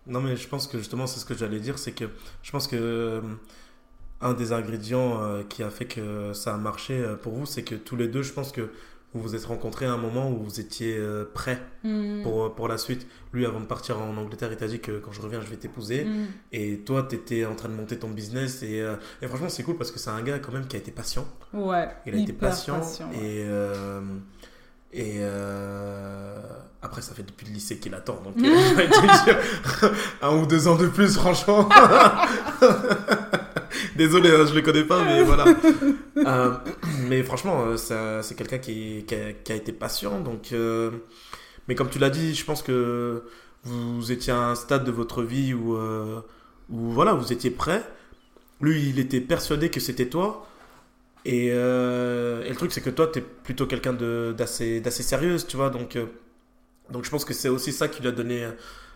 [0.07, 2.07] Non, mais je pense que justement, c'est ce que j'allais dire, c'est que
[2.43, 3.21] je pense que euh,
[4.21, 7.63] un des ingrédients euh, qui a fait que ça a marché euh, pour vous, c'est
[7.63, 8.71] que tous les deux, je pense que
[9.15, 12.23] vous vous êtes rencontrés à un moment où vous étiez euh, prêts Mm.
[12.23, 13.07] pour, euh, pour la suite.
[13.33, 15.57] Lui, avant de partir en Angleterre, il t'a dit que quand je reviens, je vais
[15.57, 16.05] t'épouser.
[16.05, 16.27] Mm.
[16.53, 18.63] Et toi, tu étais en train de monter ton business.
[18.63, 20.79] Et, euh, et franchement, c'est cool parce que c'est un gars quand même qui a
[20.81, 21.25] été patient.
[21.53, 21.89] Ouais.
[22.07, 22.81] Il a été patient.
[22.81, 23.17] ouais.
[23.17, 24.01] Et, euh,
[24.93, 25.23] et
[26.83, 28.21] après, ça fait depuis le lycée qu'il attend.
[28.25, 29.39] Donc, je vais te dire,
[30.23, 31.69] un ou deux ans de plus, franchement.
[33.97, 35.45] Désolé, hein, je le connais pas, mais voilà.
[36.17, 36.53] Euh,
[37.09, 40.21] mais franchement, euh, c'est quelqu'un qui, a, été patient.
[40.21, 40.91] Donc, euh,
[41.69, 43.23] mais comme tu l'as dit, je pense que
[43.65, 47.85] vous étiez à un stade de votre vie où, où voilà, vous étiez prêt.
[48.61, 50.47] Lui, il était persuadé que c'était toi.
[51.25, 55.71] Et, le truc, c'est que toi, tu es plutôt quelqu'un d'assez sérieuse, tu vois.
[55.71, 55.99] Donc,
[56.91, 58.47] donc je pense que c'est aussi ça qui lui a donné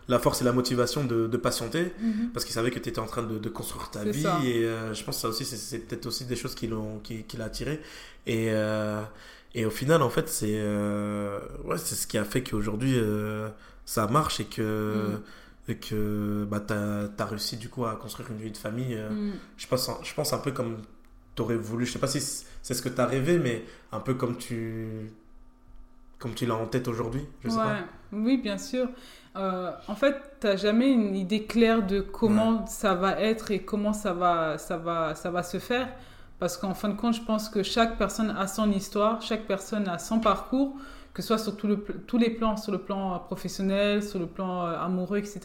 [0.08, 1.92] la force et la motivation de, de patienter.
[2.00, 2.30] Mhm.
[2.32, 4.22] Parce qu'il savait que tu étais en train de, de construire ta vie.
[4.22, 4.40] ça.
[4.44, 7.22] Et euh, je pense que ça aussi, c'est- peut-être aussi des choses qui l'ont qui,
[7.24, 7.80] qui l'a attiré.
[8.26, 9.02] Et, euh,
[9.54, 12.96] et au final, en fait, c'est euh, ouais, c'est ce qui a fait qu'aujourd'hui,
[13.84, 15.70] ça marche et que, Mm.
[15.70, 18.96] et que bah, tu as, réussi du coup à construire une vie de famille.
[18.96, 19.32] Mm.
[19.56, 20.78] je pense, je pense un peu comme
[21.36, 21.86] tu aurais voulu.
[21.86, 25.10] Je sais pas si c'est ce que tu as rêvé, mais un peu comme tu,
[26.18, 27.22] comme tu l'as en tête aujourd'hui.
[27.44, 27.62] Je sais Ouais.
[27.64, 27.78] pas.
[28.12, 28.88] Oui, bien sûr.
[29.36, 33.60] Euh, en fait, tu n'as jamais une idée claire de comment ça va être et
[33.60, 35.88] comment ça va, ça va, ça va se faire.
[36.38, 39.88] Parce qu'en fin de compte, je pense que chaque personne a son histoire, chaque personne
[39.88, 40.76] a son parcours,
[41.14, 44.66] que ce soit sur tous les plans, sur le plan euh, professionnel, sur le plan
[44.66, 45.40] euh, amoureux, etc.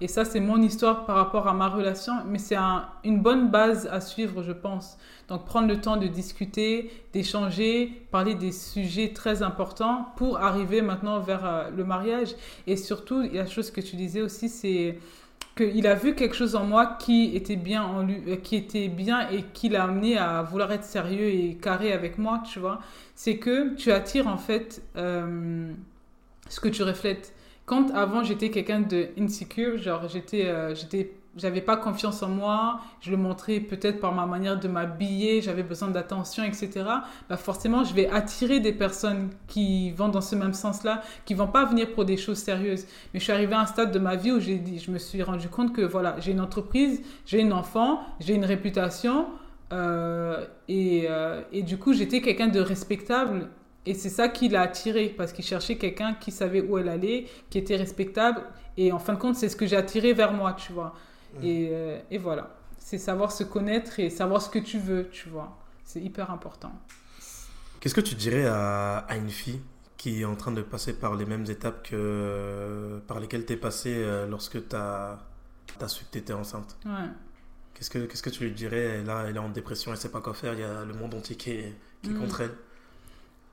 [0.00, 3.48] Et ça, c'est mon histoire par rapport à ma relation, mais c'est un- une bonne
[3.50, 4.98] base à suivre, je pense.
[5.28, 11.20] Donc, prendre le temps de discuter, d'échanger, parler des sujets très importants pour arriver maintenant
[11.20, 12.34] vers euh, le mariage.
[12.66, 14.98] Et surtout, la chose que tu disais aussi, c'est
[15.56, 18.88] qu'il a vu quelque chose en moi qui était bien en lui, euh, qui était
[18.88, 22.80] bien et qui l'a amené à vouloir être sérieux et carré avec moi, tu vois.
[23.14, 25.72] C'est que tu attires en fait euh,
[26.48, 27.32] ce que tu reflètes.
[27.66, 32.80] Quand avant j'étais quelqu'un de insecure, genre j'étais, euh, j'étais, j'avais pas confiance en moi,
[33.00, 36.70] je le montrais peut-être par ma manière de m'habiller, j'avais besoin d'attention, etc.
[37.28, 41.48] Bah forcément, je vais attirer des personnes qui vont dans ce même sens-là, qui vont
[41.48, 42.86] pas venir pour des choses sérieuses.
[43.12, 44.98] Mais je suis arrivée à un stade de ma vie où j'ai dit, je me
[44.98, 49.26] suis rendu compte que voilà, j'ai une entreprise, j'ai une enfant, j'ai une réputation,
[49.72, 53.48] euh, et, euh, et du coup, j'étais quelqu'un de respectable.
[53.86, 57.26] Et c'est ça qui l'a attiré, parce qu'il cherchait quelqu'un qui savait où elle allait,
[57.50, 58.42] qui était respectable.
[58.76, 60.94] Et en fin de compte, c'est ce que j'ai attiré vers moi, tu vois.
[61.42, 62.50] Et, euh, et voilà.
[62.78, 65.56] C'est savoir se connaître et savoir ce que tu veux, tu vois.
[65.84, 66.72] C'est hyper important.
[67.80, 69.60] Qu'est-ce que tu dirais à, à une fille
[69.96, 73.56] qui est en train de passer par les mêmes étapes que par lesquelles tu es
[73.56, 75.18] passé euh, lorsque tu as,
[75.88, 76.76] su que tu étais enceinte?
[76.84, 76.92] Ouais.
[77.74, 79.02] Qu'est-ce que Qu'est-ce que tu lui dirais?
[79.02, 81.14] Là, elle est en dépression, elle sait pas quoi faire, il y a le monde
[81.14, 82.18] entier qui est, qui est Mm.
[82.20, 82.54] contre elle.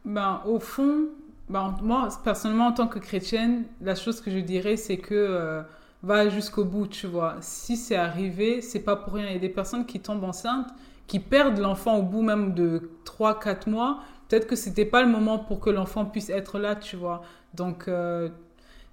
[0.06, 1.08] Ben, au fond,
[1.50, 5.62] ben, moi, personnellement, en tant que chrétienne, la chose que je dirais, c'est que euh,
[6.04, 7.38] va jusqu'au bout, tu vois.
[7.42, 9.28] Si c'est arrivé, c'est pas pour rien.
[9.28, 10.70] Il y a des personnes qui tombent enceintes,
[11.08, 14.00] qui perdent l'enfant au bout même de 3-4 mois.
[14.28, 17.22] Peut-être que c'était pas le moment pour que l'enfant puisse être là, tu vois.
[17.54, 18.30] Donc, euh,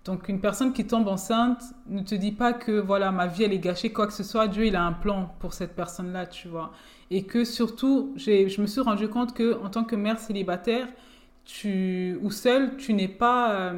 [0.05, 3.53] donc, une personne qui tombe enceinte ne te dit pas que, voilà, ma vie, elle
[3.53, 4.49] est gâchée, quoi que ce soit.
[4.49, 6.73] Dieu, il a un plan pour cette personne-là, tu vois.
[7.11, 10.89] Et que surtout, je me suis rendu compte que en tant que mère célibataire,
[11.45, 13.73] tu, ou seul, tu n'es pas,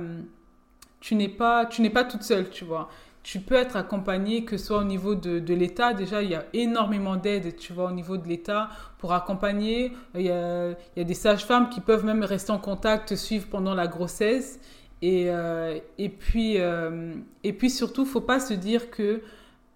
[0.99, 2.88] tu n'es pas, tu n'es pas toute seule, tu vois
[3.22, 5.92] tu peux être accompagné, que ce soit au niveau de, de l'État.
[5.92, 9.92] Déjà, il y a énormément d'aides, tu vois, au niveau de l'État pour accompagner.
[10.14, 13.46] Il y a, il y a des sages-femmes qui peuvent même rester en contact, suivre
[13.50, 14.59] pendant la grossesse.
[15.02, 19.22] Et, euh, et, puis, euh, et puis surtout, faut pas se dire que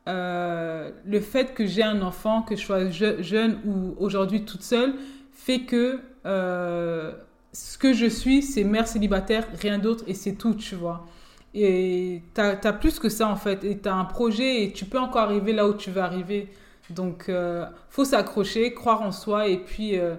[0.06, 4.94] euh, le fait que j'ai un enfant, que je sois jeune ou aujourd'hui toute seule,
[5.32, 10.74] fait que ce que je suis, c'est mère célibataire, rien d'autre, et c'est tout, tu
[10.74, 11.06] vois.
[11.54, 13.62] Et tu as, plus que ça, en fait.
[13.64, 16.48] Et tu as un projet et tu peux encore arriver là où tu veux arriver.
[16.90, 19.46] Donc, euh, faut s'accrocher, croire en soi.
[19.46, 20.16] Et puis, euh,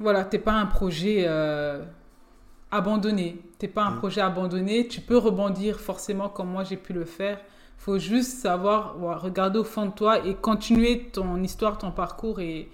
[0.00, 1.84] voilà, t'es pas un projet euh,
[2.72, 3.40] abandonné.
[3.58, 3.98] T'es pas un mm.
[3.98, 4.88] projet abandonné.
[4.88, 7.38] Tu peux rebondir forcément comme moi j'ai pu le faire.
[7.78, 12.68] faut juste savoir regarder au fond de toi et continuer ton histoire, ton parcours et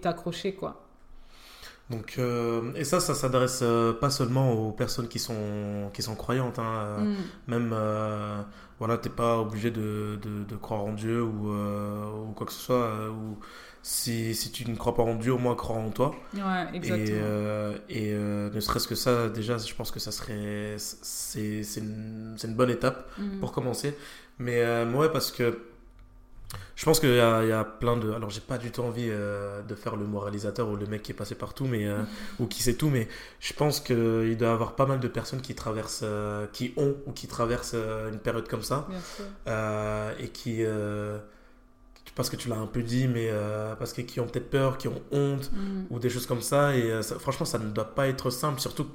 [0.00, 0.81] t'accrocher, quoi.
[1.92, 6.14] Donc, euh, et ça, ça s'adresse euh, pas seulement aux personnes qui sont, qui sont
[6.14, 6.58] croyantes.
[6.58, 7.16] Hein, euh, mm.
[7.48, 8.44] Même,
[8.78, 13.10] voilà, t'es pas obligé de, de, croire en Dieu ou, ou quoi que ce soit.
[13.10, 13.38] ou
[13.82, 16.14] si, si, tu ne crois pas en Dieu, au moins crois en toi.
[16.34, 16.40] Ouais,
[16.72, 17.76] exactement.
[17.90, 20.76] Et, et ne serait-ce que ça, déjà, je pense que ça serait.
[20.78, 23.40] C'est une, une, bonne étape mm.
[23.40, 23.94] pour commencer.
[24.38, 25.58] Mais ouais, parce que
[26.74, 27.20] je pense qu'il y, y,
[27.52, 28.12] a plein de.
[28.12, 31.12] Alors, j'ai pas du tout envie euh, de faire le moralisateur ou le mec qui
[31.12, 32.02] est passé partout, mais, euh,
[32.38, 33.08] ou qui sait tout, mais
[33.40, 36.96] je pense qu'il doit y avoir pas mal de personnes qui traversent, euh, qui ont
[37.06, 38.88] ou qui traversent une période comme ça.
[40.18, 40.64] et qui.
[42.14, 43.30] parce que tu l'as un peu dit, mais
[43.78, 45.86] parce que qui ont peut-être peur, qui ont honte, mm.
[45.90, 46.74] ou des choses comme ça.
[46.74, 48.86] Et franchement, ça ne doit pas être simple, surtout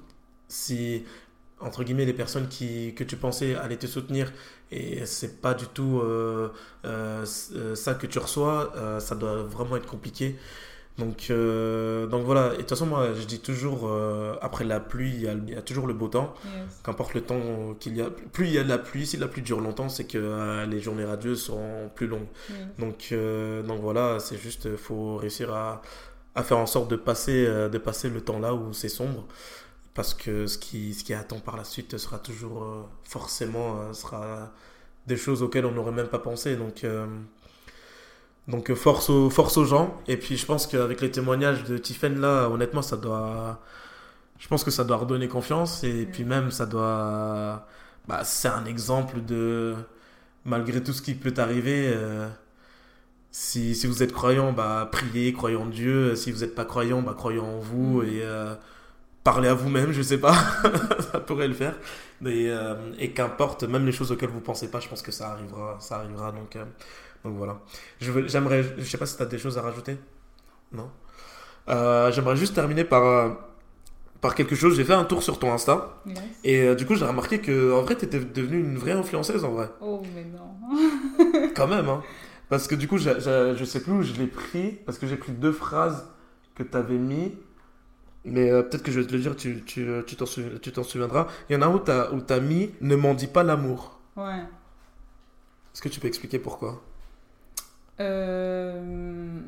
[0.49, 1.05] si
[1.59, 4.31] entre guillemets, les personnes qui, que tu pensais allaient te soutenir
[4.71, 6.49] et c'est pas du tout euh,
[6.85, 10.35] euh, euh, ça que tu reçois, ça doit vraiment être compliqué.
[10.97, 13.91] Donc, donc voilà, et de toute façon, moi je dis toujours,
[14.41, 16.33] après la pluie, il y, a, il y, a, toujours le beau temps.
[16.83, 19.27] Qu'importe le temps qu'il y a, plus il y a de la pluie, si la
[19.27, 22.27] pluie dure longtemps, c'est que les journées radieuses seront plus longues.
[22.79, 23.13] Donc,
[23.67, 25.83] donc voilà, c'est juste, il faut réussir à,
[26.33, 29.27] à, faire en sorte de passer, de passer le temps là où c'est sombre
[29.97, 33.93] parce que ce qui, ce qui attend par la suite sera toujours euh, forcément euh,
[33.93, 34.53] sera
[35.07, 36.55] des choses auxquelles on n'aurait même pas pensé.
[36.55, 37.07] Donc, euh,
[38.47, 39.99] donc force, aux, force aux gens.
[40.07, 43.60] Et puis je pense qu'avec les témoignages de Tiffen là, honnêtement, ça doit.
[44.38, 45.83] Je pense que ça doit redonner confiance.
[45.83, 47.65] Et puis même, ça doit.
[48.07, 49.75] Bah, c'est un exemple de.
[50.45, 51.91] Malgré tout ce qui peut arriver.
[53.31, 56.15] si, si, vous êtes croyant, bah, priez, croyez en Dieu.
[56.15, 58.03] Si vous n'êtes pas croyant, bah, croyez en vous.
[58.03, 58.05] Mm.
[58.10, 58.23] Et
[59.27, 60.33] parler à vous-même, je sais pas,
[61.11, 61.75] ça pourrait le faire.
[62.21, 65.31] Mais, euh, et qu'importe, même les choses auxquelles vous pensez pas, je pense que ça
[65.31, 66.31] arrivera, ça arrivera.
[66.31, 66.63] Donc, euh,
[67.25, 67.59] donc voilà.
[67.99, 69.97] J'aimerais, je sais pas si tu as des choses à rajouter.
[70.71, 70.89] Non?
[71.67, 73.35] Euh, j'aimerais juste terminer par
[74.21, 74.77] par quelque chose.
[74.77, 76.01] J'ai fait un tour sur ton Insta
[76.45, 79.51] et du coup j'ai remarqué que en vrai tu étais devenue une vraie influenceuse en
[79.51, 79.69] vrai.
[79.81, 81.49] Oh mais non.
[81.55, 82.01] Quand même hein.
[82.47, 83.09] Parce que du coup je,
[83.59, 86.09] je sais plus où je l'ai pris parce que j'ai pris deux phrases
[86.55, 87.33] que tu avais mis
[88.25, 90.25] mais euh, peut-être que je vais te le dire, tu, tu, euh, tu t'en
[90.84, 91.27] souviendras.
[91.49, 93.99] Il y en a où tu as, où as mis Ne m'en dis pas l'amour.
[94.15, 94.47] Ouais.
[95.73, 96.84] Est-ce que tu peux expliquer pourquoi?
[97.99, 99.39] Euh,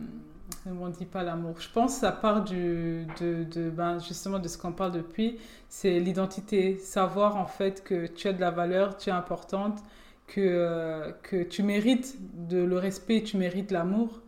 [0.66, 1.56] Ne m'en dis pas l'amour.
[1.62, 5.40] Je pense que ça part du, de, de ben, justement de ce qu'on parle depuis.
[5.70, 6.78] C'est l'identité.
[6.78, 9.80] Savoir en fait que tu as de la valeur, tu es importante,
[10.28, 12.18] que, euh, que tu mérites
[12.50, 14.22] de le respect, tu mérites l'amour.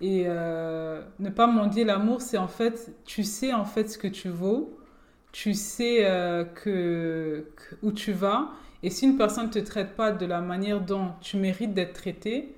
[0.00, 4.06] Et euh, ne pas mendier l'amour, c'est en fait, tu sais en fait ce que
[4.06, 4.78] tu vaux,
[5.32, 7.46] tu sais euh, que,
[7.82, 8.50] où tu vas.
[8.82, 11.94] Et si une personne ne te traite pas de la manière dont tu mérites d'être
[11.94, 12.54] traité,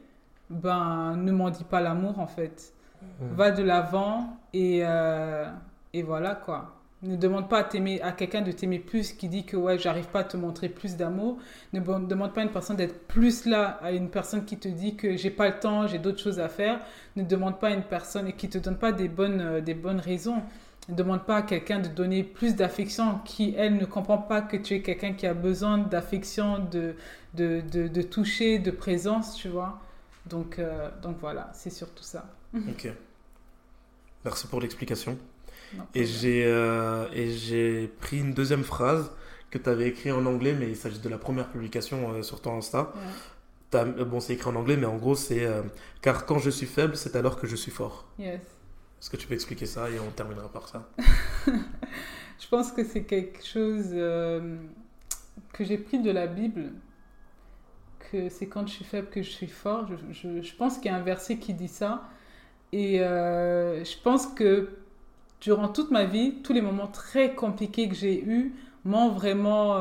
[0.50, 2.74] ben ne mendie pas l'amour en fait.
[3.02, 3.34] Mmh.
[3.34, 5.46] Va de l'avant et, euh,
[5.94, 6.79] et voilà quoi.
[7.02, 7.68] Ne demande pas à,
[8.06, 10.96] à quelqu'un de t'aimer plus qui dit que ouais, j'arrive pas à te montrer plus
[10.96, 11.38] d'amour.
[11.72, 14.96] Ne demande pas à une personne d'être plus là à une personne qui te dit
[14.96, 16.80] que j'ai pas le temps, j'ai d'autres choses à faire.
[17.16, 20.00] Ne demande pas à une personne qui te donne pas des bonnes, euh, des bonnes
[20.00, 20.42] raisons.
[20.90, 24.58] Ne demande pas à quelqu'un de donner plus d'affection qui, elle, ne comprend pas que
[24.58, 26.96] tu es quelqu'un qui a besoin d'affection, de,
[27.34, 29.80] de, de, de, toucher, de présence, tu vois.
[30.26, 32.26] Donc, euh, donc voilà, c'est surtout ça.
[32.54, 32.88] Ok.
[34.24, 35.16] Merci pour l'explication
[35.94, 39.10] et j'ai euh, et j'ai pris une deuxième phrase
[39.50, 42.40] que tu avais écrit en anglais, mais il s'agit de la première publication euh, sur
[42.40, 42.92] ton Insta.
[43.74, 45.46] Euh, bon, c'est écrit en anglais, mais en gros, c'est
[46.02, 48.08] car quand je suis faible, c'est alors que je suis fort.
[48.18, 48.40] Yes.
[49.00, 50.88] Est-ce que tu peux expliquer ça et on terminera par ça?
[52.38, 56.72] Je pense que c'est quelque chose que j'ai pris de la Bible,
[58.10, 59.86] que c'est quand je suis faible que je suis fort.
[59.86, 62.08] Je, je, je pense qu'il y a un verset qui dit ça.
[62.72, 64.79] Et je pense que
[65.40, 69.78] durant toute ma vie, tous les moments très compliqués que j'ai eus m'ont vraiment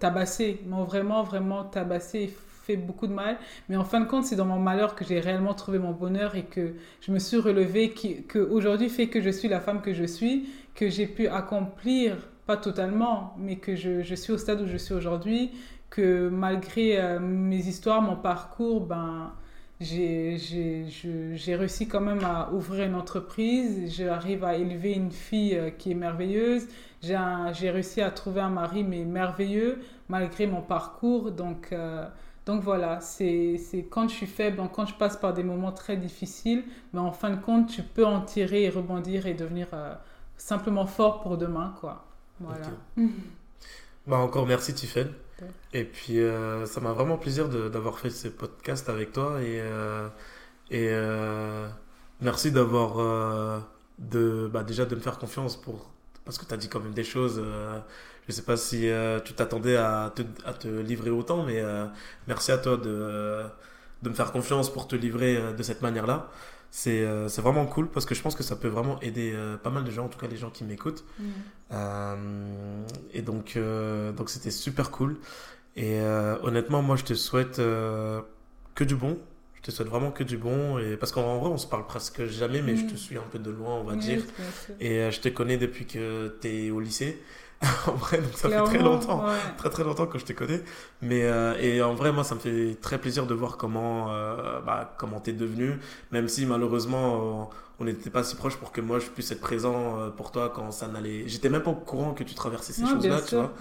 [0.00, 3.36] tabassé, m'ont vraiment, vraiment tabassé fait beaucoup de mal.
[3.68, 6.34] Mais en fin de compte, c'est dans mon malheur que j'ai réellement trouvé mon bonheur
[6.34, 9.82] et que je me suis relevée, qui, que aujourd'hui fait que je suis la femme
[9.82, 14.38] que je suis, que j'ai pu accomplir, pas totalement, mais que je, je suis au
[14.38, 15.50] stade où je suis aujourd'hui,
[15.90, 19.32] que malgré euh, mes histoires, mon parcours, ben,
[19.82, 25.90] j'ai réussi quand même à ouvrir une entreprise, j'arrive à élever une fille euh, qui
[25.90, 26.66] est merveilleuse,
[27.02, 31.32] j'ai réussi à trouver un mari mais merveilleux malgré mon parcours.
[31.32, 32.06] Donc, euh,
[32.46, 33.58] donc voilà, c'est
[33.90, 37.30] quand je suis faible, quand je passe par des moments très difficiles, mais en fin
[37.30, 39.94] de compte, tu peux en tirer et rebondir et devenir euh,
[40.36, 42.04] simplement fort pour demain, quoi.
[42.40, 42.66] Voilà.
[44.06, 45.12] bah encore merci Tiffen.
[45.72, 50.08] Et puis euh, ça m'a vraiment plaisir d'avoir fait ce podcast avec toi et, euh,
[50.70, 50.90] et
[52.20, 53.62] merci d'avoir
[53.98, 55.90] de bah, déjà de me faire confiance pour
[56.24, 57.42] parce que tu as dit quand même des choses
[58.28, 61.86] je sais pas si euh, tu t'attendais à te, à te, livrer autant, mais euh,
[62.28, 63.42] merci à toi de,
[64.02, 66.30] de me faire confiance pour te livrer euh, de cette manière-là.
[66.74, 67.04] C'est
[67.38, 70.06] vraiment cool parce que je pense que ça peut vraiment aider pas mal de gens,
[70.06, 71.04] en tout cas les gens qui m'écoutent.
[71.18, 71.74] Mm.
[73.12, 73.58] et donc
[74.16, 75.18] donc c'était super cool.
[75.76, 76.00] Et
[76.42, 79.18] honnêtement, moi je te souhaite que du bon.
[79.54, 80.78] Je te souhaite vraiment que du bon.
[80.78, 80.96] Et...
[80.96, 82.96] Parce qu'en vrai, on se parle presque jamais, mais je te mm.
[82.96, 84.22] suis un peu de loin, on va dire.
[84.80, 87.22] Et je te connais depuis que tu es au lycée.
[87.86, 89.24] en vrai, donc ça fait très longtemps,
[89.56, 90.62] très très longtemps que je te connais.
[91.00, 94.60] Mais euh, et en vrai, moi, ça me fait très plaisir de voir comment euh,
[94.60, 95.78] bah, comment t'es devenu,
[96.10, 99.40] même si malheureusement euh, on n'était pas si proche pour que moi je puisse être
[99.40, 101.28] présent euh, pour toi quand ça n'allait.
[101.28, 103.52] J'étais même pas au courant que tu traversais ces choses-là, tu vois.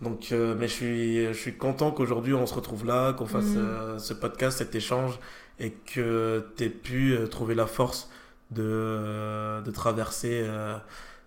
[0.00, 3.98] Donc, mais je suis je suis content qu'aujourd'hui on se retrouve là, qu'on fasse mm.
[3.98, 5.18] ce podcast, cet échange,
[5.58, 8.10] et que tu aies pu trouver la force
[8.50, 10.46] de de traverser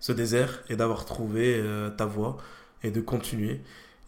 [0.00, 2.38] ce désert et d'avoir trouvé euh, ta voie
[2.82, 3.60] et de continuer.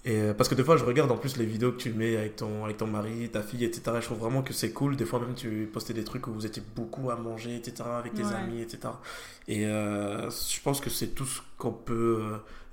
[0.04, 2.16] Et, euh, parce que des fois, je regarde en plus les vidéos que tu mets
[2.16, 3.98] avec ton, avec ton mari, ta fille, etc.
[4.00, 4.96] je trouve vraiment que c'est cool.
[4.96, 7.84] Des fois, même, tu postais des trucs où vous étiez beaucoup à manger, etc.
[7.98, 8.94] avec tes amis, etc.
[9.48, 12.22] Et euh, je pense que c'est tout ce qu'on peut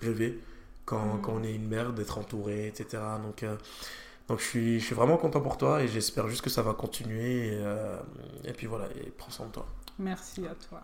[0.02, 0.40] rêver
[0.86, 1.22] quand, mm.
[1.22, 3.04] quand, on est une mère, d'être entouré, etc.
[3.24, 3.44] Donc,
[4.28, 6.74] donc je, suis, je suis vraiment content pour toi et j'espère juste que ça va
[6.74, 7.54] continuer.
[7.54, 7.62] Et,
[8.46, 9.66] et puis voilà, et prends soin de toi.
[10.00, 10.84] Merci à toi.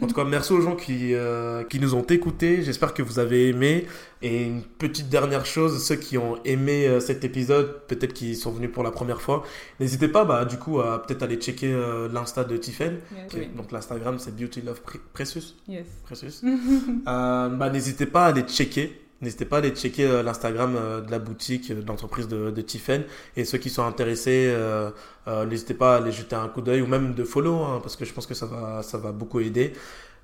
[0.00, 2.62] en tout cas, merci aux gens qui, euh, qui nous ont écoutés.
[2.62, 3.86] J'espère que vous avez aimé.
[4.20, 8.50] Et une petite dernière chose, ceux qui ont aimé euh, cet épisode, peut-être qui sont
[8.50, 9.44] venus pour la première fois,
[9.78, 12.98] n'hésitez pas, bah, du coup, à peut-être aller checker euh, l'insta de Tiffen.
[13.56, 14.80] Donc l'Instagram, c'est Beauty Love
[15.12, 15.54] Precious.
[15.68, 15.86] Yes.
[16.04, 16.42] Precious.
[17.04, 19.01] bah, n'hésitez pas à aller checker.
[19.22, 22.60] N'hésitez pas à aller checker euh, l'Instagram euh, de la boutique, euh, de l'entreprise de,
[22.60, 23.04] Tiffen.
[23.36, 24.54] Et ceux qui sont intéressés,
[25.48, 28.04] n'hésitez pas à aller jeter un coup d'œil ou même de follow, hein, parce que
[28.04, 29.72] je pense que ça va, ça va beaucoup aider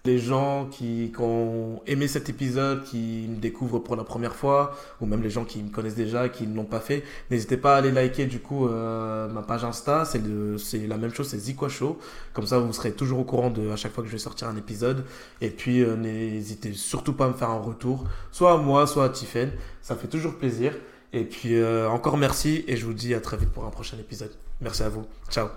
[0.05, 5.07] les gens qui, ont aimé cet épisode, qui me découvrent pour la première fois, ou
[5.07, 7.79] même les gens qui me connaissent déjà, qui ne l'ont pas fait, n'hésitez pas à
[7.79, 11.99] aller liker du coup euh, ma page Insta, c'est la même chose, c'est Zikwa Show.
[12.33, 14.49] Comme ça, vous serez toujours au courant de à chaque fois que je vais sortir
[14.49, 15.05] un épisode.
[15.41, 19.05] Et puis, euh, n'hésitez surtout pas à me faire un retour, soit à moi, soit
[19.05, 19.51] à Tiffen.
[19.83, 20.75] Ça fait toujours plaisir.
[21.13, 23.99] Et puis, euh, encore merci et je vous dis à très vite pour un prochain
[23.99, 24.33] épisode.
[24.61, 25.07] Merci à vous.
[25.31, 25.49] Ciao.